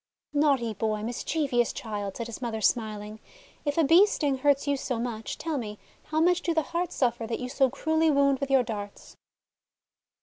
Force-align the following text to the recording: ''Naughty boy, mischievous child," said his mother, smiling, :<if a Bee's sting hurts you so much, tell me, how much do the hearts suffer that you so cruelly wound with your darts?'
''Naughty 0.33 0.73
boy, 0.73 1.03
mischievous 1.03 1.71
child," 1.71 2.17
said 2.17 2.25
his 2.25 2.41
mother, 2.41 2.59
smiling, 2.59 3.19
:<if 3.65 3.77
a 3.77 3.83
Bee's 3.83 4.09
sting 4.09 4.39
hurts 4.39 4.67
you 4.67 4.75
so 4.75 4.97
much, 4.99 5.37
tell 5.37 5.59
me, 5.59 5.77
how 6.05 6.19
much 6.19 6.41
do 6.41 6.55
the 6.55 6.63
hearts 6.73 6.95
suffer 6.95 7.27
that 7.27 7.39
you 7.39 7.47
so 7.47 7.69
cruelly 7.69 8.09
wound 8.09 8.39
with 8.39 8.49
your 8.49 8.63
darts?' 8.63 9.15